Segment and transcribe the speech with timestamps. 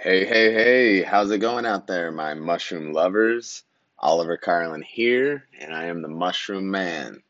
[0.00, 3.64] Hey, hey, hey, how's it going out there, my mushroom lovers?
[3.98, 7.20] Oliver Carlin here, and I am the Mushroom Man.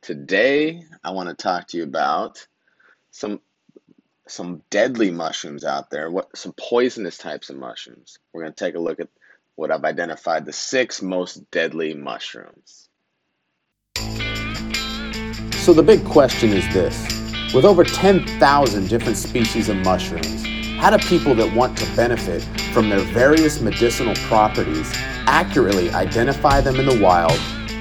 [0.00, 2.46] Today, I want to talk to you about
[3.10, 3.42] some
[4.26, 8.18] some deadly mushrooms out there, what some poisonous types of mushrooms.
[8.32, 9.08] We're going to take a look at
[9.56, 12.88] what I've identified the six most deadly mushrooms.
[15.56, 17.52] So the big question is this.
[17.52, 20.53] With over 10,000 different species of mushrooms,
[20.84, 22.42] how do people that want to benefit
[22.74, 24.92] from their various medicinal properties
[25.26, 27.32] accurately identify them in the wild,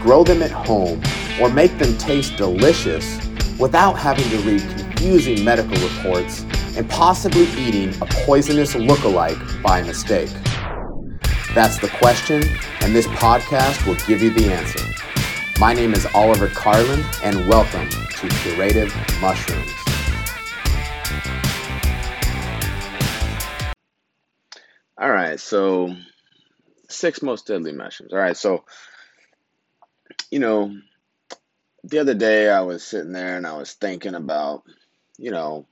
[0.01, 1.03] grow them at home,
[1.41, 3.19] or make them taste delicious
[3.59, 6.45] without having to read confusing medical reports
[6.77, 10.31] and possibly eating a poisonous look-alike by mistake?
[11.53, 12.41] That's the question,
[12.79, 14.79] and this podcast will give you the answer.
[15.59, 19.82] My name is Oliver Carlin, and welcome to Curative Mushrooms.
[25.03, 25.93] All right, so
[26.87, 28.13] six most deadly mushrooms.
[28.13, 28.63] All right, so
[30.31, 30.77] you know,
[31.83, 34.63] the other day I was sitting there and I was thinking about,
[35.17, 35.65] you know,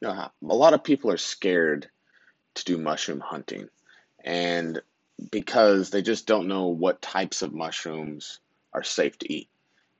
[0.00, 1.88] you know, a lot of people are scared
[2.54, 3.68] to do mushroom hunting,
[4.24, 4.80] and
[5.32, 8.38] because they just don't know what types of mushrooms
[8.72, 9.48] are safe to eat.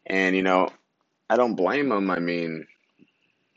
[0.06, 0.68] And you know,
[1.28, 2.12] I don't blame them.
[2.12, 2.68] I mean,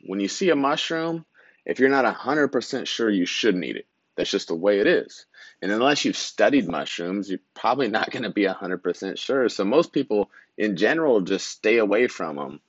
[0.04, 1.24] when you see a mushroom,
[1.64, 3.86] if you're not 100% sure, you shouldn't eat it.
[4.20, 5.24] That's just the way it is.
[5.62, 9.48] And unless you've studied mushrooms, you're probably not going to be 100% sure.
[9.48, 12.60] So most people in general just stay away from them,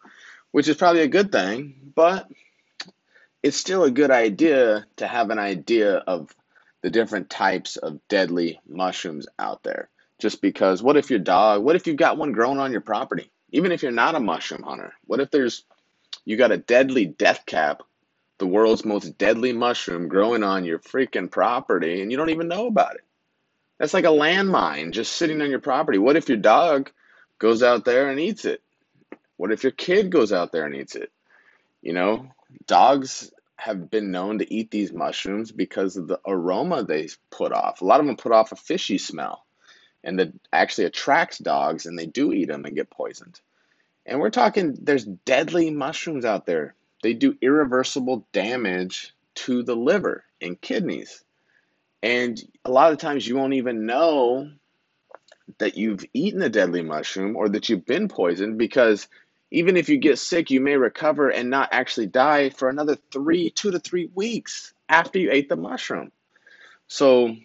[0.51, 2.31] which is probably a good thing, but
[3.43, 6.33] it's still a good idea to have an idea of
[6.83, 9.89] the different types of deadly mushrooms out there.
[10.19, 13.29] Just because, what if your dog, what if you've got one growing on your property?
[13.51, 15.65] Even if you're not a mushroom hunter, what if there's,
[16.23, 17.83] you got a deadly death cap
[18.41, 22.65] the world's most deadly mushroom growing on your freaking property and you don't even know
[22.65, 23.03] about it.
[23.77, 25.99] That's like a landmine just sitting on your property.
[25.99, 26.89] What if your dog
[27.37, 28.63] goes out there and eats it?
[29.37, 31.11] What if your kid goes out there and eats it?
[31.83, 32.31] You know,
[32.65, 37.81] dogs have been known to eat these mushrooms because of the aroma they put off.
[37.81, 39.45] A lot of them put off a fishy smell
[40.03, 43.39] and that actually attracts dogs and they do eat them and get poisoned.
[44.03, 50.23] And we're talking there's deadly mushrooms out there they do irreversible damage to the liver
[50.41, 51.23] and kidneys.
[52.03, 54.49] And a lot of times you won't even know
[55.57, 59.07] that you've eaten a deadly mushroom or that you've been poisoned because
[59.51, 63.49] even if you get sick, you may recover and not actually die for another three,
[63.49, 66.11] two to three weeks after you ate the mushroom.
[66.87, 67.35] So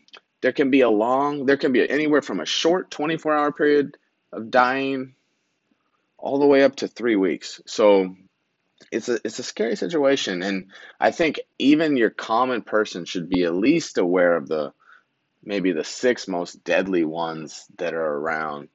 [0.40, 3.96] there can be a long, there can be anywhere from a short 24 hour period
[4.32, 5.14] of dying
[6.18, 7.60] all the way up to three weeks.
[7.66, 8.16] So
[8.90, 10.42] it's a it's a scary situation.
[10.42, 10.70] And
[11.00, 14.72] i think even your common person should be at least aware of the
[15.44, 18.68] maybe the six most deadly ones that are around.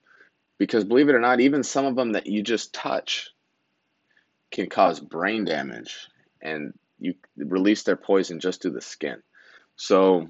[0.58, 3.32] Because believe it or not even some of them that you just touch
[4.52, 6.08] can cause brain damage
[6.42, 9.22] and you release their poison just through the skin.
[9.76, 10.30] So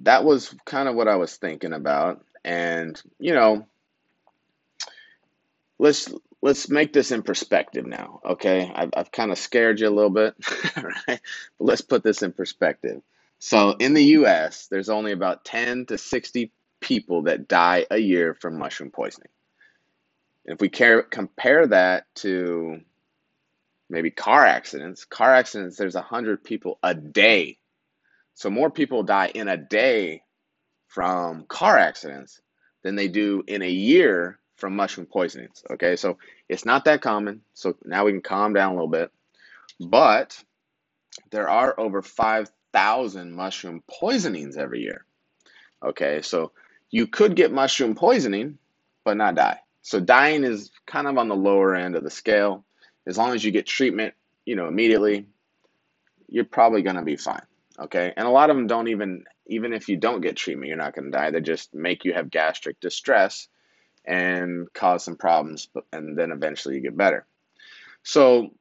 [0.00, 2.24] that was kind of what i was thinking about.
[2.44, 3.66] And you know
[5.78, 6.12] let's
[6.42, 8.70] let's make this in perspective now, okay?
[8.74, 10.34] I've, I've kind of scared you a little bit,
[10.76, 10.92] right?
[11.06, 11.20] But
[11.60, 13.02] let's put this in perspective.
[13.38, 18.34] So in the US, there's only about 10 to 60 people that die a year
[18.34, 19.28] from mushroom poisoning.
[20.46, 22.80] And if we care, compare that to
[23.88, 27.58] maybe car accidents, car accidents, there's 100 people a day.
[28.34, 30.22] So more people die in a day
[30.88, 32.40] from car accidents
[32.82, 35.62] than they do in a year from mushroom poisonings.
[35.70, 36.18] Okay, so
[36.48, 37.42] it's not that common.
[37.54, 39.10] So now we can calm down a little bit.
[39.78, 40.42] But
[41.30, 45.04] there are over 5,000 mushroom poisonings every year.
[45.84, 46.52] Okay, so
[46.90, 48.58] you could get mushroom poisoning,
[49.04, 49.60] but not die.
[49.82, 52.64] So dying is kind of on the lower end of the scale.
[53.06, 55.26] As long as you get treatment, you know, immediately,
[56.28, 57.42] you're probably going to be fine.
[57.78, 60.78] Okay, and a lot of them don't even, even if you don't get treatment, you're
[60.78, 61.30] not going to die.
[61.30, 63.48] They just make you have gastric distress
[64.06, 67.26] and cause some problems, and then eventually you get better.
[68.02, 68.54] So,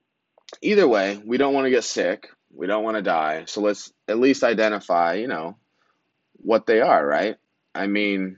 [0.61, 2.29] either way, we don't want to get sick.
[2.53, 3.45] We don't want to die.
[3.45, 5.57] So, let's at least identify, you know,
[6.37, 7.37] what they are, right?
[7.73, 8.37] I mean,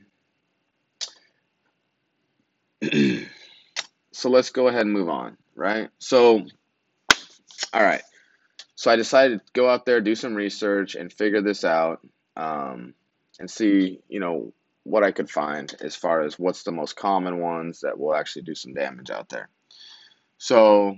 [4.12, 5.90] so let's go ahead and move on, right?
[6.00, 6.46] So,
[7.74, 8.02] all right.
[8.76, 12.00] So I decided to go out there, do some research, and figure this out,
[12.36, 12.94] um,
[13.40, 14.54] and see, you know,
[14.88, 18.44] what I could find as far as what's the most common ones that will actually
[18.44, 19.50] do some damage out there.
[20.38, 20.96] So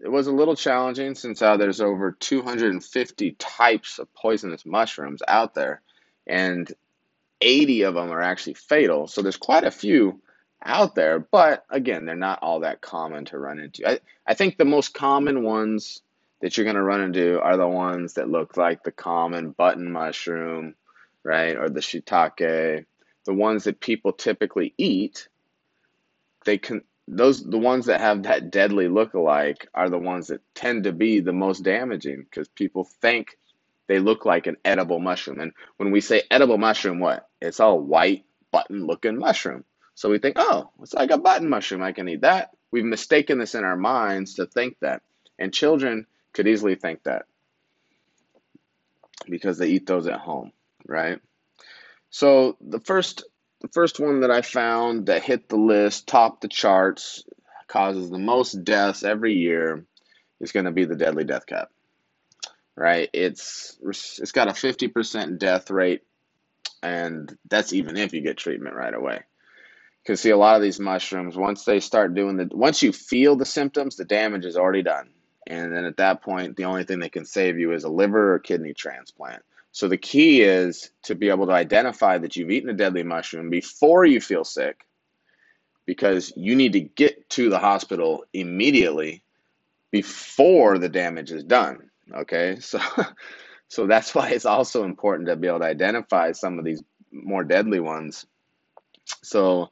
[0.00, 5.54] it was a little challenging since uh, there's over 250 types of poisonous mushrooms out
[5.54, 5.80] there,
[6.26, 6.70] and
[7.40, 9.06] 80 of them are actually fatal.
[9.06, 10.20] So there's quite a few
[10.62, 13.88] out there, but again, they're not all that common to run into.
[13.88, 16.02] I, I think the most common ones
[16.40, 19.90] that you're going to run into are the ones that look like the common button
[19.90, 20.74] mushroom,
[21.24, 22.84] right, or the shiitake,
[23.28, 25.28] the ones that people typically eat.
[26.46, 30.84] They can those the ones that have that deadly look-alike are the ones that tend
[30.84, 33.36] to be the most damaging because people think
[33.86, 35.40] they look like an edible mushroom.
[35.40, 37.28] And when we say edible mushroom, what?
[37.42, 39.64] It's all white button-looking mushroom.
[39.94, 41.82] So we think, oh, it's like a button mushroom.
[41.82, 42.52] I can eat that.
[42.70, 45.02] We've mistaken this in our minds to think that.
[45.38, 47.26] And children could easily think that
[49.28, 50.52] because they eat those at home,
[50.86, 51.20] right?
[52.10, 53.24] So the first
[53.60, 57.24] the first one that I found that hit the list, topped the charts,
[57.66, 59.84] causes the most deaths every year
[60.40, 61.70] is going to be the deadly death cap.
[62.76, 63.10] Right?
[63.12, 66.02] It's it's got a 50% death rate
[66.82, 69.20] and that's even if you get treatment right away.
[70.02, 73.36] Because see a lot of these mushrooms once they start doing the once you feel
[73.36, 75.10] the symptoms, the damage is already done.
[75.46, 78.34] And then at that point, the only thing that can save you is a liver
[78.34, 79.42] or kidney transplant.
[79.72, 83.50] So the key is to be able to identify that you've eaten a deadly mushroom
[83.50, 84.86] before you feel sick
[85.86, 89.22] because you need to get to the hospital immediately
[89.90, 91.90] before the damage is done.
[92.14, 92.58] Okay?
[92.68, 92.80] So
[93.70, 96.82] so that's why it's also important to be able to identify some of these
[97.12, 98.24] more deadly ones.
[99.22, 99.68] So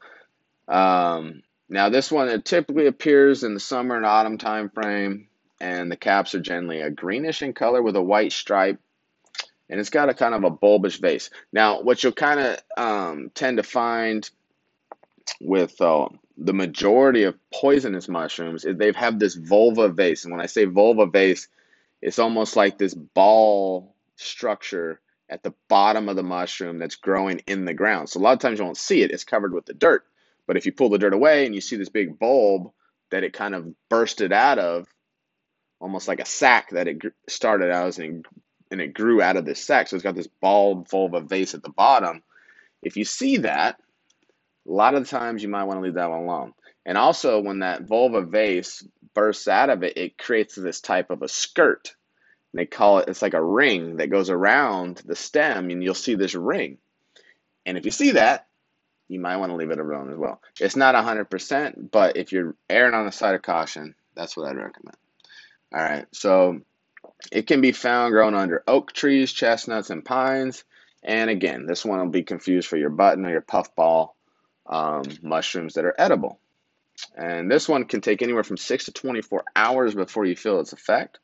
[0.69, 5.29] um, now this one it typically appears in the summer and autumn time frame
[5.61, 8.81] and the caps are generally a greenish in color with a white stripe
[9.69, 11.31] and it's got a kind of a bulbous vase.
[11.53, 14.29] Now, what you'll kind of um, tend to find
[15.41, 20.41] with uh, the majority of poisonous mushrooms is they have this volva vase, and when
[20.41, 21.49] I say volva vase,
[22.01, 27.65] it's almost like this ball structure at the bottom of the mushroom that's growing in
[27.65, 28.09] the ground.
[28.09, 30.05] So a lot of times you won't see it; it's covered with the dirt.
[30.47, 32.71] But if you pull the dirt away and you see this big bulb
[33.11, 34.87] that it kind of bursted out of,
[35.81, 38.25] almost like a sack that it started out as and
[38.71, 39.89] and it grew out of this sac.
[39.89, 42.23] So it's got this bald volva vase at the bottom.
[42.83, 43.81] If you see that,
[44.69, 46.55] a lot of times you might want to leave that one alone.
[46.85, 51.23] And also, when that volva vase bursts out of it, it creates this type of
[51.23, 51.95] a skirt.
[52.53, 55.95] And they call it, it's like a ring that goes around the stem, and you'll
[55.95, 56.79] see this ring.
[57.65, 58.47] And if you see that,
[59.09, 60.41] you might want to leave it alone as well.
[60.61, 64.57] It's not 100%, but if you're erring on the side of caution, that's what I'd
[64.57, 64.97] recommend.
[65.75, 66.61] All right, so
[67.33, 70.65] it can be found growing under oak trees, chestnuts, and pines.
[71.03, 74.17] And again, this one will be confused for your button or your puffball
[74.67, 76.39] um, mushrooms that are edible.
[77.17, 80.73] And this one can take anywhere from 6 to 24 hours before you feel its
[80.73, 81.19] effect.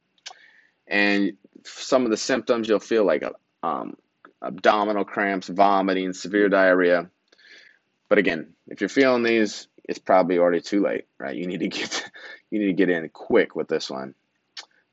[0.87, 3.25] And some of the symptoms you'll feel like
[3.63, 3.97] um,
[4.43, 7.09] abdominal cramps, vomiting, severe diarrhea.
[8.09, 11.35] But again, if you're feeling these, it's probably already too late, right?
[11.35, 12.11] You need to get
[12.51, 14.15] you need to get in quick with this one.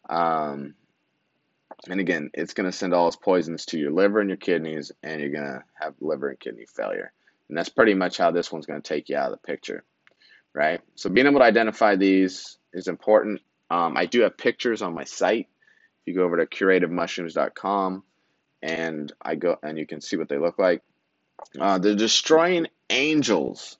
[0.09, 0.75] Um,
[1.87, 4.91] and again, it's going to send all its poisons to your liver and your kidneys,
[5.01, 7.11] and you're going to have liver and kidney failure.
[7.47, 9.83] And that's pretty much how this one's going to take you out of the picture,
[10.53, 10.81] right?
[10.95, 13.41] So being able to identify these is important.
[13.69, 15.47] Um, I do have pictures on my site.
[16.01, 18.03] If you go over to curativemushrooms.com,
[18.61, 20.81] and I go and you can see what they look like.
[21.59, 23.77] Uh, the destroying angels,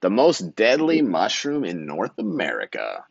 [0.00, 3.04] the most deadly mushroom in North America.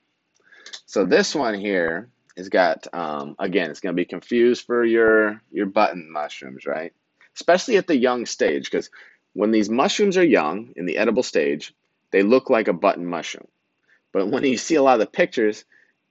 [0.85, 5.41] So this one here it's got um, again, it's going to be confused for your
[5.51, 6.93] your button mushrooms, right?
[7.35, 8.89] Especially at the young stage, because
[9.33, 11.73] when these mushrooms are young in the edible stage,
[12.11, 13.47] they look like a button mushroom.
[14.13, 15.63] But when you see a lot of the pictures,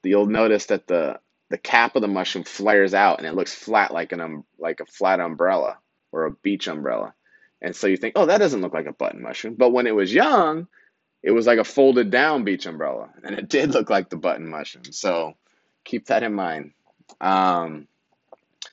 [0.02, 3.92] you'll notice that the the cap of the mushroom flares out and it looks flat
[3.92, 5.78] like an um, like a flat umbrella
[6.12, 7.14] or a beach umbrella.
[7.62, 9.54] And so you think, oh, that doesn't look like a button mushroom.
[9.54, 10.66] But when it was young,
[11.22, 14.48] it was like a folded down beach umbrella, and it did look like the button
[14.48, 14.84] mushroom.
[14.90, 15.34] So
[15.84, 16.72] keep that in mind.
[17.20, 17.86] Um,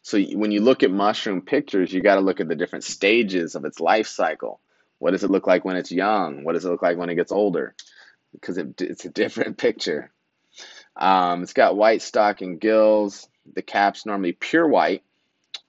[0.02, 3.56] so when you look at mushroom pictures, you got to look at the different stages
[3.56, 4.60] of its life cycle.
[5.00, 6.44] What does it look like when it's young?
[6.44, 7.76] What does it look like when it gets older?
[8.32, 10.12] Because it, it's a different picture.
[10.96, 13.28] Um, it's got white stalk and gills.
[13.54, 15.04] The cap's normally pure white,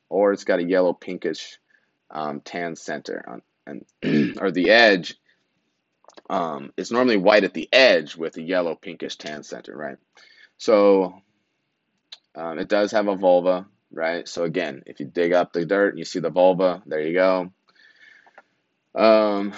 [0.08, 1.58] or it's got a yellow pinkish
[2.10, 3.42] um, tan center on,
[4.02, 5.16] and or the edge
[6.30, 9.98] um, normally white at the edge with a yellow pinkish tan center, right?
[10.58, 11.22] So
[12.34, 14.28] um, it does have a volva, right?
[14.28, 17.14] So again, if you dig up the dirt and you see the volva, there you
[17.14, 17.52] go.
[18.94, 19.52] Um,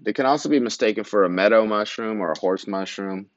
[0.00, 3.28] they can also be mistaken for a meadow mushroom or a horse mushroom.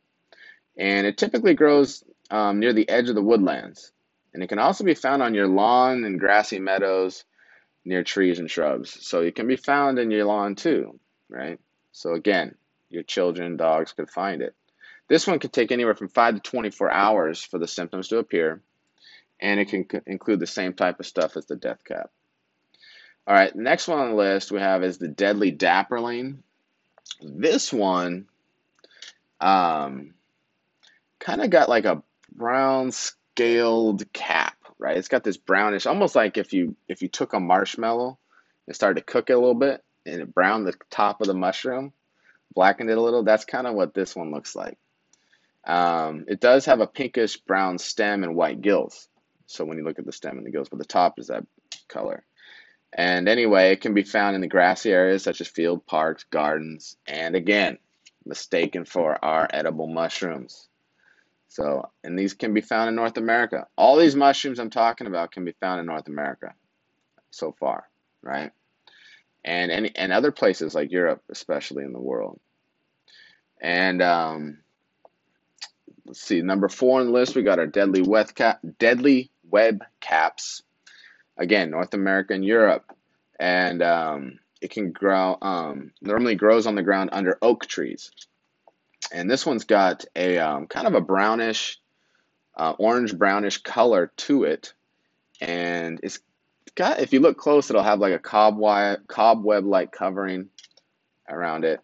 [0.77, 3.91] And it typically grows um, near the edge of the woodlands.
[4.33, 7.25] And it can also be found on your lawn and grassy meadows
[7.83, 9.05] near trees and shrubs.
[9.05, 11.59] So it can be found in your lawn too, right?
[11.91, 12.55] So again,
[12.89, 14.55] your children, dogs could find it.
[15.11, 18.61] This one could take anywhere from 5 to 24 hours for the symptoms to appear,
[19.41, 22.11] and it can include the same type of stuff as the death cap.
[23.27, 26.37] All right, next one on the list we have is the deadly dapperling.
[27.21, 28.27] This one
[29.41, 30.13] um,
[31.19, 34.95] kind of got like a brown scaled cap, right?
[34.95, 38.17] It's got this brownish, almost like if you if you took a marshmallow
[38.65, 41.33] and started to cook it a little bit and it browned the top of the
[41.33, 41.91] mushroom,
[42.55, 43.23] blackened it a little.
[43.23, 44.77] That's kind of what this one looks like.
[45.65, 49.07] Um, it does have a pinkish brown stem and white gills.
[49.45, 51.45] So when you look at the stem and the gills, but the top is that
[51.87, 52.23] color.
[52.93, 56.97] And anyway, it can be found in the grassy areas such as field, parks, gardens,
[57.07, 57.77] and again,
[58.25, 60.67] mistaken for our edible mushrooms.
[61.47, 63.67] So, and these can be found in North America.
[63.77, 66.53] All these mushrooms I'm talking about can be found in North America
[67.29, 67.89] so far,
[68.21, 68.51] right?
[69.43, 72.39] And any and other places like Europe, especially in the world.
[73.61, 74.59] And um,
[76.11, 79.83] let's see, number four on the list, we got our deadly web cap, deadly web
[79.99, 80.63] caps.
[81.37, 82.85] Again, North America and Europe,
[83.39, 85.37] and um, it can grow.
[85.41, 88.11] Um, normally grows on the ground under oak trees
[89.11, 91.79] and this one's got a um, kind of a brownish,
[92.55, 94.73] uh, orange brownish color to it,
[95.39, 96.19] and it's
[96.75, 96.99] got.
[96.99, 100.49] If you look close, it'll have like a cobweb cobweb like covering
[101.27, 101.81] around it,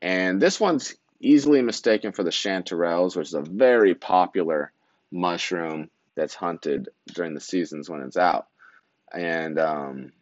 [0.00, 4.72] and this one's easily mistaken for the chanterelles, which is a very popular
[5.10, 8.46] mushroom that's hunted during the seasons when it's out,
[9.12, 10.12] and um,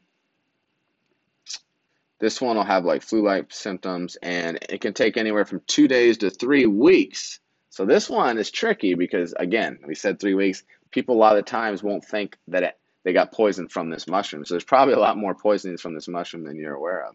[2.18, 6.18] this one will have like flu-like symptoms and it can take anywhere from two days
[6.18, 7.40] to three weeks.
[7.70, 10.64] So this one is tricky because again, we said three weeks.
[10.90, 14.44] People a lot of times won't think that it, they got poisoned from this mushroom.
[14.44, 17.14] So there's probably a lot more poisonings from this mushroom than you're aware of.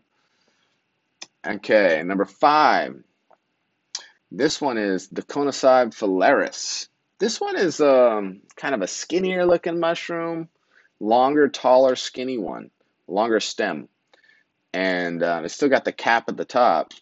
[1.46, 3.04] Okay, number five.
[4.34, 6.90] This one is the Conocybe filaris.
[7.20, 10.50] This one is um, kind of a skinnier looking mushroom,
[11.00, 12.72] longer, taller, skinny one,
[13.08, 13.88] longer stem
[14.74, 16.94] and uh, it's still got the cap at the top,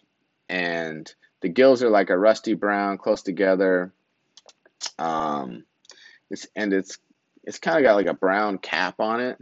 [0.48, 3.92] and the gills are like a rusty brown, close together.
[4.98, 5.64] Um,
[6.30, 6.98] it's and it's
[7.44, 9.38] it's kind of got like a brown cap on it.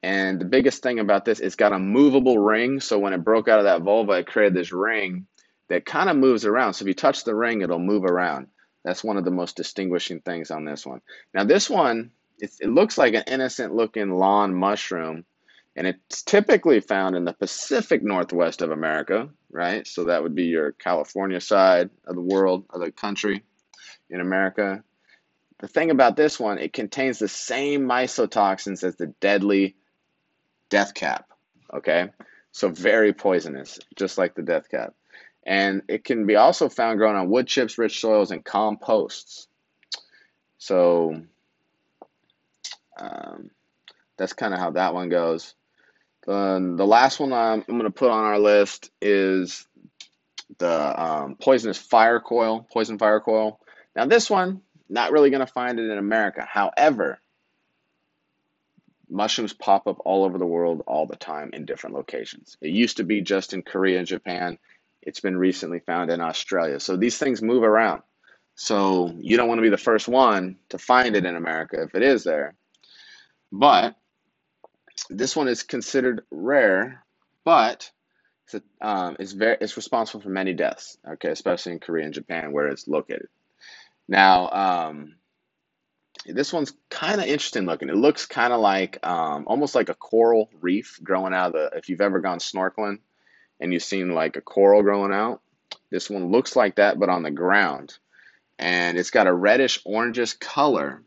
[0.00, 2.78] And the biggest thing about this, it's got a movable ring.
[2.78, 5.26] So when it broke out of that volva, it created this ring
[5.68, 6.74] that kind of moves around.
[6.74, 8.48] So if you touch the ring, it'll move around.
[8.84, 11.00] That's one of the most distinguishing things on this one.
[11.34, 15.24] Now this one, it looks like an innocent looking lawn mushroom,
[15.74, 19.86] and it's typically found in the Pacific Northwest of America, right?
[19.86, 23.44] So that would be your California side of the world, of the country
[24.08, 24.82] in America.
[25.58, 29.76] The thing about this one, it contains the same mycotoxins as the deadly
[30.70, 31.28] death cap,
[31.74, 32.10] okay?
[32.52, 34.94] So very poisonous, just like the death cap.
[35.48, 39.48] And it can be also found growing on wood chips, rich soils, and composts.
[40.58, 41.22] So
[43.00, 43.50] um,
[44.18, 45.54] that's kind of how that one goes.
[46.26, 49.66] The last one I'm, I'm going to put on our list is
[50.58, 53.58] the um, poisonous fire coral, poison fire coral.
[53.96, 56.46] Now, this one, not really going to find it in America.
[56.46, 57.20] However,
[59.08, 62.58] mushrooms pop up all over the world all the time in different locations.
[62.60, 64.58] It used to be just in Korea and Japan.
[65.02, 66.80] It's been recently found in Australia.
[66.80, 68.02] So these things move around.
[68.54, 71.94] So you don't want to be the first one to find it in America if
[71.94, 72.54] it is there.
[73.52, 73.94] But
[75.08, 77.04] this one is considered rare,
[77.44, 77.90] but
[78.52, 80.98] it's, um, it's very it's responsible for many deaths.
[81.08, 83.28] Okay, especially in Korea and Japan where it's located.
[84.08, 85.14] Now, um,
[86.26, 87.90] this one's kind of interesting looking.
[87.90, 91.78] It looks kind of like um, almost like a coral reef growing out of the.
[91.78, 92.98] If you've ever gone snorkeling
[93.60, 95.40] and you've seen like a coral growing out,
[95.90, 97.96] this one looks like that, but on the ground,
[98.58, 101.02] and it's got a reddish orangish color,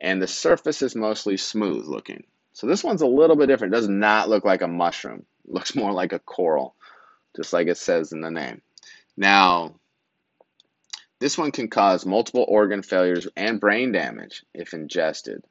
[0.00, 2.24] and the surface is mostly smooth looking.
[2.52, 3.74] So this one's a little bit different.
[3.74, 5.24] It does not look like a mushroom.
[5.46, 6.74] It looks more like a coral,
[7.36, 8.60] just like it says in the name.
[9.16, 9.74] Now,
[11.18, 15.44] this one can cause multiple organ failures and brain damage if ingested.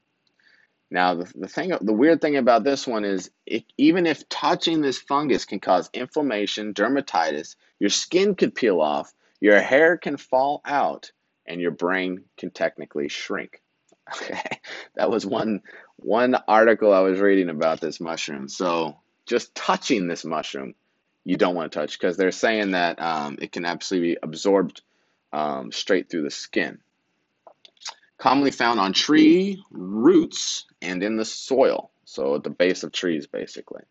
[0.91, 4.81] Now, the, the thing, the weird thing about this one is, it, even if touching
[4.81, 10.61] this fungus can cause inflammation, dermatitis, your skin could peel off, your hair can fall
[10.65, 11.11] out,
[11.45, 13.61] and your brain can technically shrink.
[14.21, 14.41] Okay,
[14.95, 15.61] that was one
[15.97, 18.49] one article I was reading about this mushroom.
[18.49, 20.75] So just touching this mushroom,
[21.25, 24.81] you don't want to touch because they're saying that um, it can absolutely be absorbed
[25.33, 26.79] um, straight through the skin.
[28.19, 33.27] commonly found on tree roots and in the soil, so at the base of trees,
[33.27, 33.83] basically.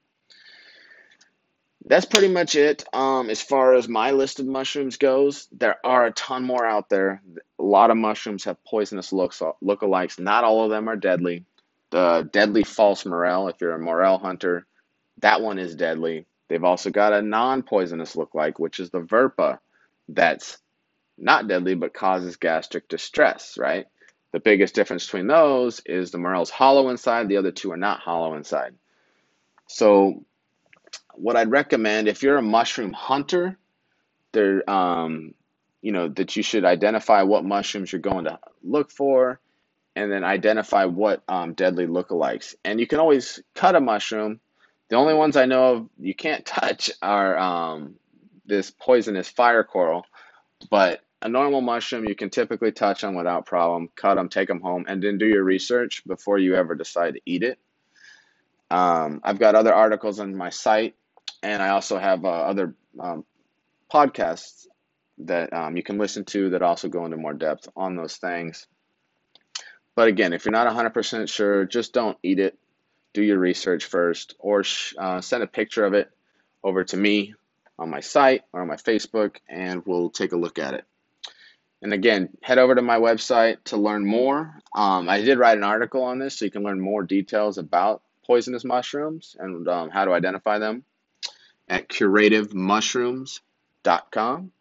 [1.85, 2.85] That's pretty much it.
[2.93, 6.89] Um, as far as my list of mushrooms goes, there are a ton more out
[6.89, 7.23] there.
[7.59, 10.19] A lot of mushrooms have poisonous looks lookalikes.
[10.19, 11.45] Not all of them are deadly.
[11.91, 14.67] The deadly false morel, if you're a morel hunter,
[15.19, 16.27] that one is deadly.
[16.49, 19.59] They've also got a non-poisonous lookalike, which is the verpa,
[20.09, 20.59] that's
[21.17, 23.87] not deadly but causes gastric distress, right?
[24.33, 28.01] The biggest difference between those is the morel's hollow inside, the other two are not
[28.01, 28.75] hollow inside.
[29.67, 30.25] So,
[31.15, 33.59] what I'd recommend if you're a mushroom hunter,
[34.33, 35.35] there, um,
[35.81, 39.41] you know, that you should identify what mushrooms you're going to look for,
[39.97, 42.55] and then identify what um, deadly lookalikes.
[42.65, 44.41] And you can always cut a mushroom.
[44.91, 47.95] The only ones I know of you can't touch are um,
[48.47, 50.05] this poisonous fire coral,
[50.71, 54.61] but a normal mushroom you can typically touch them without problem, cut them, take them
[54.61, 57.59] home, and then do your research before you ever decide to eat it.
[58.71, 60.95] Um, I've got other articles on my site,
[61.43, 63.25] and I also have uh, other um,
[63.93, 64.67] podcasts
[65.19, 68.67] that um, you can listen to that also go into more depth on those things.
[69.97, 72.57] But again, if you're not 100% sure, just don't eat it.
[73.15, 74.63] Do your research first, or
[74.97, 76.11] uh, send a picture of it
[76.63, 77.35] over to me
[77.79, 80.85] on my site or on my Facebook, and we'll take a look at it.
[81.81, 84.53] And again, head over to my website to learn more.
[84.75, 88.03] Um, I did write an article on this, so you can learn more details about
[88.27, 90.83] poisonous mushrooms and um, how to identify them
[91.69, 94.53] at curativemushrooms.com.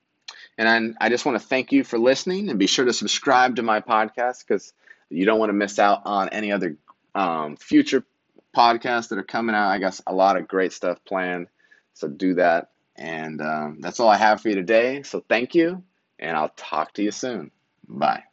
[0.60, 3.56] And I, I just want to thank you for listening and be sure to subscribe
[3.58, 4.74] to my podcast because
[5.10, 6.78] you don't want to miss out on any other
[7.16, 8.04] um, future
[8.56, 9.70] podcasts that are coming out.
[9.70, 11.48] I got a lot of great stuff planned,
[11.94, 12.70] so do that.
[12.96, 15.02] And um, that's all I have for you today.
[15.04, 15.84] So thank you
[16.20, 17.52] and I'll talk to you soon.
[17.88, 18.24] Bye.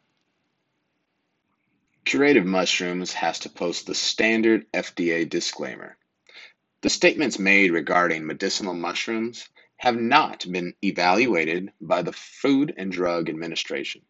[2.05, 5.97] Curative Mushrooms has to post the standard FDA disclaimer.
[6.81, 13.27] The statements made regarding medicinal mushrooms have not been evaluated by the Food and Drug
[13.27, 14.03] Administration.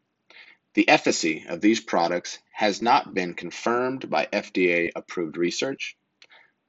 [0.74, 5.96] The efficacy of these products has not been confirmed by FDA approved research.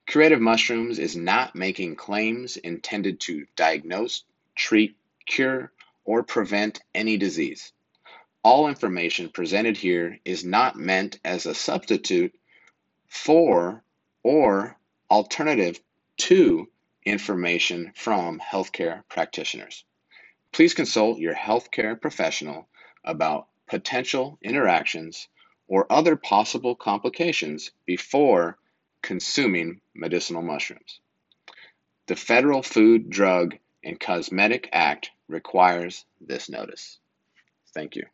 [0.07, 4.23] Curative Mushrooms is not making claims intended to diagnose,
[4.55, 5.73] treat, cure,
[6.07, 7.73] or prevent any disease.
[8.43, 12.33] All information presented here is not meant as a substitute
[13.09, 13.83] for
[14.23, 14.79] or
[15.11, 15.81] alternative
[16.17, 16.69] to
[17.05, 19.85] information from healthcare practitioners.
[20.53, 22.69] Please consult your healthcare professional
[23.05, 25.29] about potential interactions
[25.69, 28.59] or other possible complications before
[29.03, 31.01] consuming medicinal mushrooms.
[32.07, 36.99] The Federal Food, Drug, and Cosmetic Act requires this notice.
[37.75, 38.05] Thank you.